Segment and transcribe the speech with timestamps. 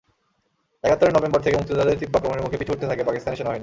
[0.85, 3.59] একাত্তরের নভেম্বর থেকে মুক্তিযোদ্ধাদের তীব্র আক্রমণের মুখে পিছু হটতে থাকে পাকিস্তানি সেনাবাহিনী।